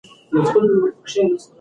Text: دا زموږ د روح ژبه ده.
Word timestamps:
دا 0.31 0.39
زموږ 0.47 0.65
د 0.69 0.71
روح 0.81 0.93
ژبه 1.11 1.25
ده. 1.29 1.37